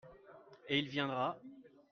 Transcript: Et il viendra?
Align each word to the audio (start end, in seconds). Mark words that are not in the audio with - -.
Et 0.67 0.79
il 0.79 0.89
viendra? 0.89 1.39